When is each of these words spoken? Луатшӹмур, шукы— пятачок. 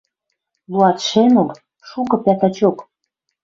Луатшӹмур, 0.71 1.51
шукы— 1.89 2.17
пятачок. 2.23 2.77